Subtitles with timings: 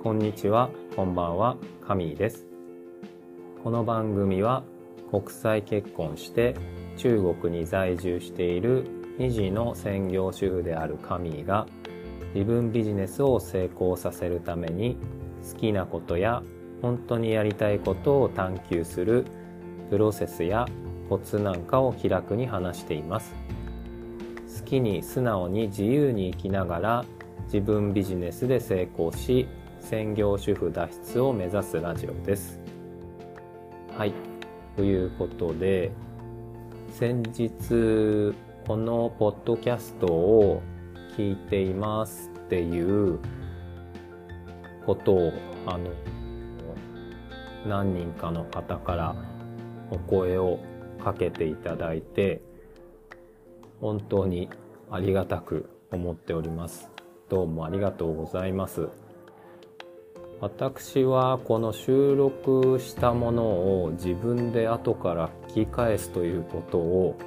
[0.00, 2.46] こんにちは、こんばんは、カミーです。
[3.64, 4.62] この番組は
[5.10, 6.54] 国際結婚して
[6.96, 8.86] 中国に在住している
[9.18, 11.66] 2児の専業主婦であるカミーが
[12.32, 14.96] 自分ビジネスを成功させるために
[15.52, 16.44] 好きなことや
[16.80, 19.24] 本当にやりたいことを探求する
[19.90, 20.66] プロセスや
[21.08, 23.34] コツなんかを気楽に話しています。
[24.60, 27.04] 好きに素直に自由に生きながら
[27.46, 29.48] 自分ビジネスで成功し
[29.88, 32.60] 専業主婦脱出を目指すラジオです。
[33.96, 34.12] はい。
[34.76, 35.92] ということで、
[36.90, 38.34] 先日、
[38.66, 40.62] このポッドキャストを
[41.16, 43.18] 聞いていますっていう
[44.84, 45.32] ことを、
[45.64, 45.90] あの、
[47.66, 49.16] 何人かの方から
[49.90, 50.58] お声を
[51.02, 52.42] かけていただいて、
[53.80, 54.50] 本当に
[54.90, 56.90] ありがたく思っております。
[57.30, 59.07] どうもありがとうございます。
[60.40, 63.44] 私はこの収録したもの
[63.82, 67.18] を自分で後から聞き返すということを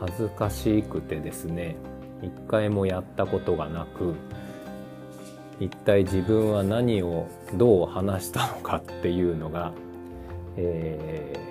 [0.00, 1.76] 恥ずかしくてですね
[2.22, 4.14] 一回もやったことがなく
[5.58, 9.72] 一体自分は何をどう話したのかっていうのが、
[10.56, 11.50] えー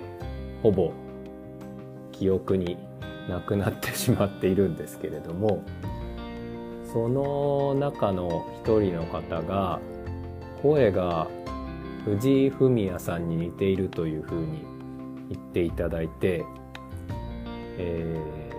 [0.62, 0.92] ほぼ
[2.12, 2.76] 記憶に
[3.28, 5.62] なくなってしまっているんですけれども
[6.92, 9.80] その中の一人の方が
[10.62, 11.28] 声が
[12.04, 14.64] 藤井フミヤさんに似ているというふうに
[15.28, 16.44] 言っていただいて、
[17.78, 18.50] えー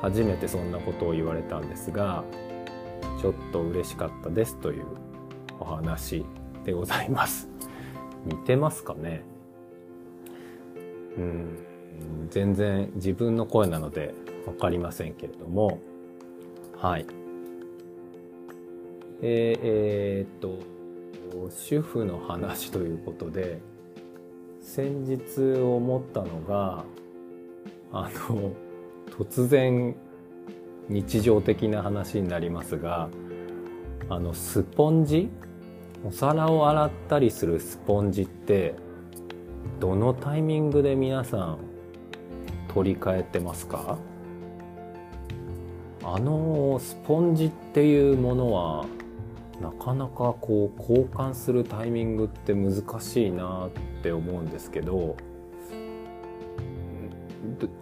[0.00, 2.24] 初めてそんなことを言われたんですが
[3.20, 4.86] ちょっと嬉しかったですという
[5.58, 6.24] お話
[6.64, 7.50] でございます。
[8.24, 9.22] 似てますかね？
[11.18, 11.58] うん
[12.30, 14.14] 全然自分の声なので
[14.46, 15.80] 分かりませんけれども。
[16.78, 17.04] はい。
[19.20, 20.79] えーえーっと
[21.50, 23.60] 主婦の話ということで
[24.60, 26.84] 先日思ったのが
[27.92, 28.52] あの
[29.18, 29.94] 突然
[30.88, 33.08] 日常的な話になりますが
[34.08, 35.30] あのスポンジ？
[36.04, 38.74] お皿を洗ったりするスポンジって
[39.78, 41.58] どのタイミングで皆さん
[42.72, 43.98] 取り替えてますか？
[46.02, 48.86] あのスポンジっていうものは
[49.60, 53.70] なかなかこう交換するタイミングって難しいなっ
[54.02, 55.16] て思うんですけど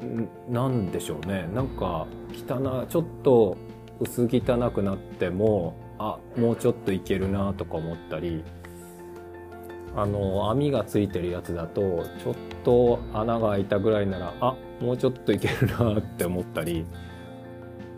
[0.05, 1.49] んなんでしょうね。
[1.55, 3.57] なんか汚ちょっと
[4.01, 8.45] 薄汚くなってもあもうちょっといけるなとか思ったり
[9.97, 12.35] あの網がついてるやつだとちょっ
[12.65, 16.87] と穴が開いたぐらいならあもうちょっといけるなって思ったり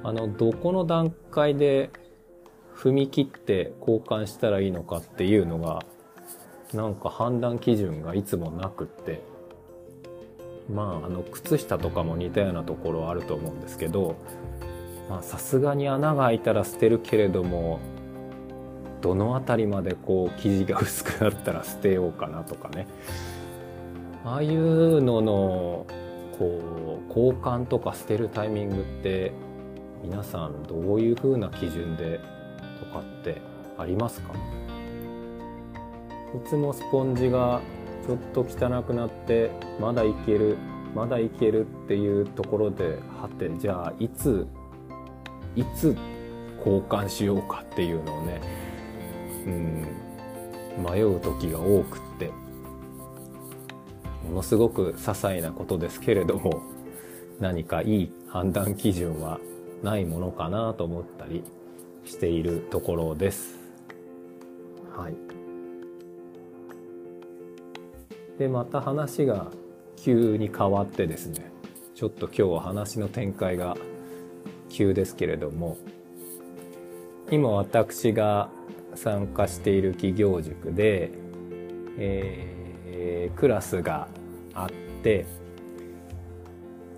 [0.02, 1.90] あのどこの段階で
[2.80, 5.80] 踏み切って交換したらいいのかっていうのが
[6.72, 9.20] なんか判断基準がいつもなくって。
[10.74, 14.16] まああの靴下とかも似たようなところあると思うんですけど
[15.22, 17.80] さすがに穴が開いたら捨てるけれども
[19.00, 22.86] どの辺りまでこう生地が薄くなったら捨てようかなとかね。
[24.24, 25.86] ああいうのの
[26.38, 29.32] こう交換とか捨てるタイミングって
[30.04, 32.20] 皆さんどういう風な基準で
[32.92, 33.40] かって
[33.78, 34.34] ありますか？
[36.34, 37.60] いつもスポンジが
[38.06, 40.56] ちょっと汚くなってまだいける
[40.94, 44.46] まだいけるっていうところではてじゃあいつ
[45.56, 45.96] いつ
[46.58, 48.40] 交換しようかっていうのをね
[49.46, 49.86] うん
[50.84, 52.30] 迷う時が多くって
[54.28, 56.62] ものすごく些細なことですけれども
[57.40, 59.40] 何かいい判断基準は
[59.82, 61.42] ないものかなと思ったり
[62.10, 63.56] しているところです。
[64.96, 65.14] はい。
[68.38, 69.52] で、また話が
[69.96, 71.52] 急に変わってですね、
[71.94, 73.76] ちょっと今日は話の展開が
[74.68, 75.76] 急ですけれども、
[77.30, 78.50] 今私が
[78.96, 81.12] 参加している企業塾で、
[81.96, 84.08] えー、クラスが
[84.52, 84.68] あっ
[85.02, 85.26] て、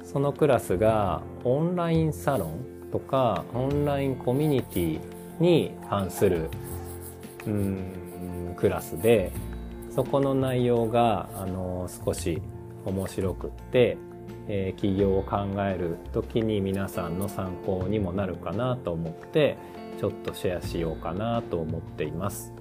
[0.04, 5.00] そのクラスがオンラインサロンとかオンラインコミュニティ
[5.40, 6.50] に関する
[7.46, 9.32] うんクラスで
[9.90, 12.40] そこの内容があの少し
[12.84, 13.96] 面白くって、
[14.48, 19.56] えー、起業を考える時に皆さんの参考にもなるかなと思って
[19.98, 22.52] ちょっとシェアしようかなと思っています。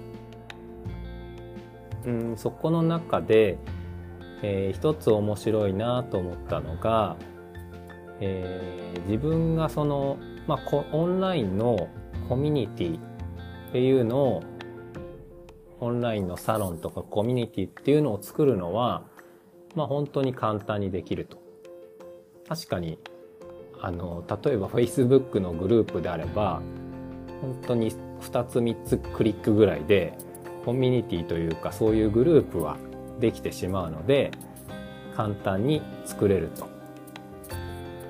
[2.04, 3.58] うんそこの中で、
[4.42, 7.16] えー、一つ面白いなと思ったのが
[8.24, 10.16] えー、自分がその、
[10.46, 11.88] まあ、オンラインの
[12.28, 14.42] コミュニティっていうのを
[15.80, 19.02] オンラインのサロンとかコミュニティっていうのを作るのは、
[19.74, 21.42] まあ本当に簡単にできると。
[22.48, 22.98] 確かに、
[23.80, 26.62] あの、例えば Facebook のグループであれば、
[27.40, 27.90] 本当に
[28.20, 30.16] 2つ3つクリックぐらいで、
[30.64, 32.76] コミュニティというかそういうグループは
[33.18, 34.30] できてしまうので、
[35.16, 36.71] 簡単に作れると。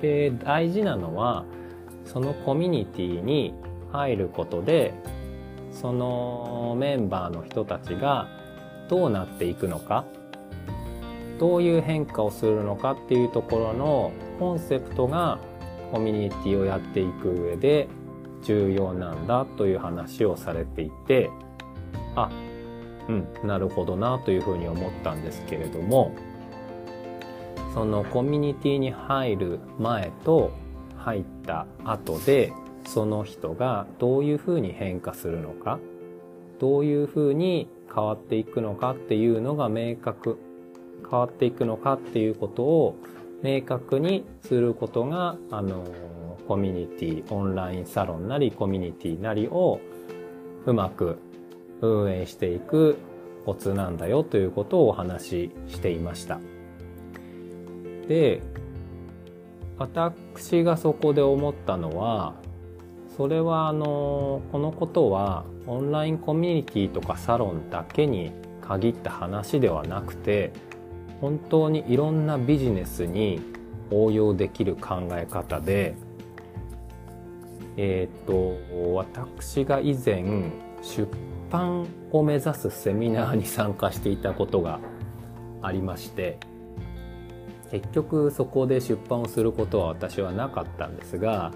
[0.03, 1.45] で、大事なのは、
[2.03, 3.53] そのコミュニティに
[3.93, 4.93] 入ることで、
[5.71, 8.27] そのメンバーの人たちが
[8.89, 10.03] どうなっていくのか、
[11.39, 15.39] どういう変化をするのかっていうところのコンセプトが
[15.93, 17.87] コミュニティをやっていく上で
[18.43, 21.29] 重要なんだという話をされていて、
[22.17, 22.29] あ、
[23.07, 26.11] うん、なるほどなというふうに思ったんですけれども、
[27.73, 30.51] そのコミュニティに入る前と
[30.97, 32.53] 入った後で
[32.85, 35.79] その人がどういうふうに変化するのか
[36.59, 40.39] どういうふうに変わっていくのかっていうのが明確
[41.09, 42.95] 変わっていくのかっていうことを
[43.41, 45.83] 明確にすることがあの
[46.47, 49.79] コミュニティオンラインサロンなりコミュニティなりを
[50.65, 51.17] うまく
[51.81, 52.97] 運営していく
[53.45, 56.39] コツなんだよということをお話ししていました。
[58.07, 58.41] で
[59.77, 62.35] 私がそこで思ったのは
[63.15, 70.51] それはあのこのことはオンラインコミュニティとかサロンだけに限った話ではなくて
[71.21, 73.41] 本当にいろんなビジネスに
[73.91, 75.95] 応用できる考え方で
[77.77, 80.51] えっ、ー、と私が以前
[80.81, 81.07] 出
[81.49, 84.79] 版を目指すセミナーに参加していたことが
[85.61, 86.39] ありまして
[87.73, 91.51] 結局そこで出版をすることは私はなかったんですが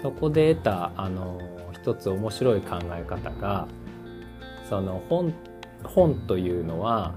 [0.00, 1.40] そこで得たあの
[1.72, 3.66] 一つ面白い考え方が
[4.68, 5.34] その本
[5.82, 7.16] 本というのは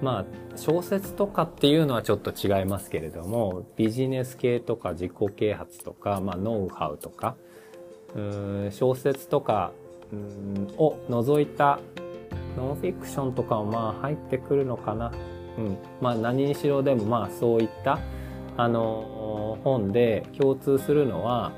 [0.00, 0.24] まあ
[0.56, 7.34] 小説とかっていうのはちょっと違いますけれどもビジネス系とか自己啓発とか、まあ、ノウハウとか
[8.14, 9.72] うん小説とか
[10.12, 11.80] うんを除いた
[12.56, 15.10] ノンフィクションとかもまあ入ってくるのかな
[15.58, 17.98] うん、まあ何にしろでもまあそういった
[18.56, 21.52] あの本で共通するのは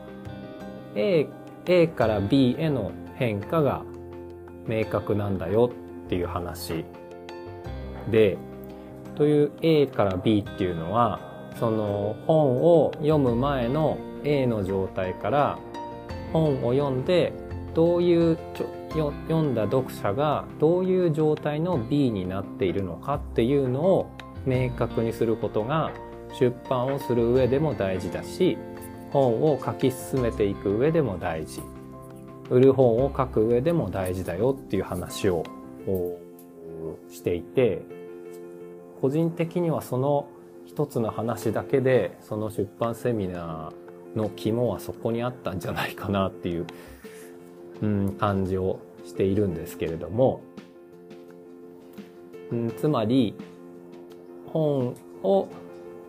[0.95, 1.27] A,
[1.67, 3.83] A から B への変化が
[4.67, 5.71] 明確なんだよ
[6.05, 6.85] っていう話
[8.11, 8.37] で
[9.17, 11.21] という A から B っていうのは
[11.59, 15.59] その本を読む前の A の状態から
[16.33, 17.33] 本を読んで
[17.75, 18.39] どういう
[18.99, 24.11] 読んだ読者がどういう状態の B になっているのかっていうのを
[24.47, 25.93] 明確にすることが
[26.39, 28.59] 出版をする上でも大事だし
[29.11, 31.63] 本を書き進めていく上でも大事。
[32.51, 35.45] 売る本を書く上でも大事だよっていう話を
[37.11, 37.83] していて
[39.01, 40.29] 個人的にはその
[40.67, 46.67] 一つの話だけでその出版セミナーの肝はそこにあったんじゃないかなっていう
[47.83, 50.41] うん、感じをしているんですけれども、
[52.51, 53.35] うん、つまり
[54.53, 55.49] 本を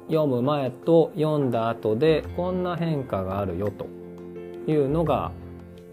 [0.08, 3.88] 読む前と読んだ後でこんな変化があるよと
[4.70, 5.32] いうのが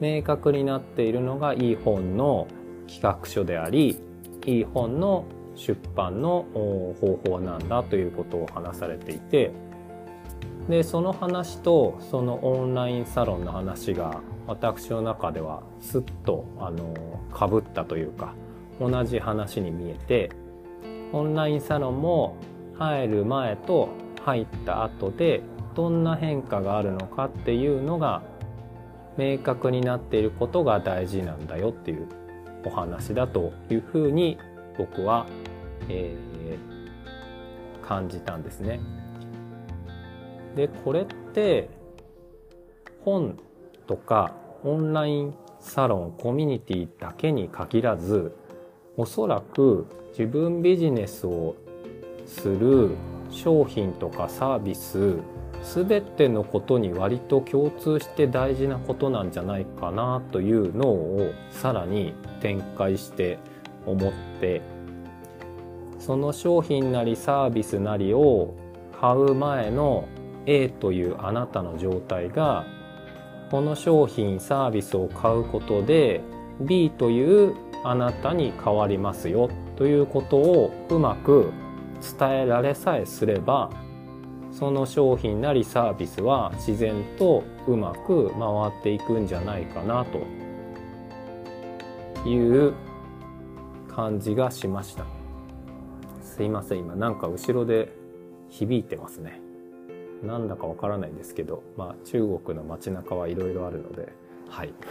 [0.01, 2.47] 明確になっているのがいい本の
[2.89, 4.01] 企画書であり
[4.47, 9.53] いい本の出版の方法なんだということを話されていて
[10.71, 16.95] でその話とそのオンラインサロンの話が私の中ではスッとあの
[17.33, 18.35] かぶったというか
[18.81, 20.31] 同じ話に見えて
[21.13, 22.37] オンラインサロンも
[22.79, 23.89] 入る前と
[24.25, 25.43] 入った後で
[25.75, 28.23] どんな変化があるのかっていうのが
[29.19, 32.07] 明確になっていることが大事なんだよっていう
[32.65, 34.39] お話だというふうに
[34.79, 35.27] 僕は、
[35.89, 38.81] えー、感じたんですね。
[40.55, 41.69] でこれって
[43.05, 43.39] 本
[43.87, 48.35] とかオンラインサロンコミュニティだけに限らず
[48.97, 51.57] おそらく自分ビジネスを
[52.27, 52.91] する
[53.31, 55.17] 商品とかサービス
[55.63, 63.39] 全てのことに割と共通して大事なことなんじゃないかなというのをさらに展開して
[63.87, 64.63] 思って
[65.99, 68.55] その商品なりサービスなりを
[69.01, 70.09] 買う前の
[70.47, 72.67] A というあなたの状態が
[73.51, 76.21] この商品サービスを買うことで
[76.61, 77.55] B という
[77.85, 81.53] あなたに変わりますよということをうまく
[82.19, 83.71] 伝えられさえすれば
[84.53, 88.41] その商品なりサービスは自然とうまく回
[88.81, 90.19] っていくんじゃないかなと
[92.29, 92.75] いう
[93.89, 95.05] 感じがしました。
[96.23, 97.93] すいません今なんか後ろで
[98.49, 99.50] 響いてますね。
[100.23, 104.13] なんだかわからないですけどまあ中国の街中はいろいろあるので
[104.49, 104.75] はい。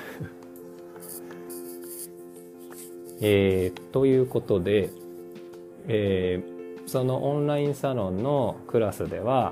[3.21, 4.91] えー、ということで、
[5.87, 9.51] えー、そのオンラインサロンのクラスでは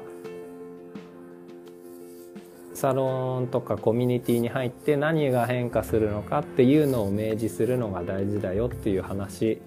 [2.73, 9.59] サロンとかコミュニティに入って何が変化するのかっていうのを明示するのが大事だよっていう話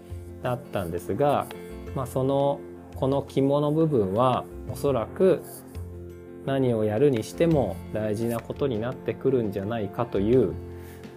[0.43, 1.47] だったんですが、
[1.95, 2.61] まあ、その
[2.95, 5.43] この肝の部分はおそらく
[6.47, 10.54] 何をやるにしても大事なことになってくるんじゃないかという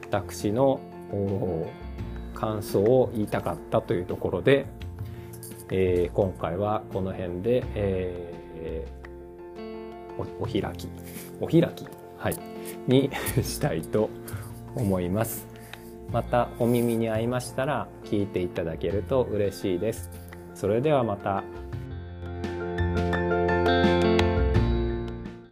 [0.01, 0.79] 私の
[2.33, 4.65] 感想を言いたかったというところで、
[5.71, 10.87] えー、今回はこの辺で、えー、おお開き
[11.39, 11.87] お開き、
[12.17, 12.35] はい、
[12.87, 13.09] に
[13.41, 14.09] したいと
[14.75, 15.47] 思います。
[16.11, 20.11] またお耳に合いましたら聞いていただけると嬉しいです。
[20.53, 21.43] それではまた。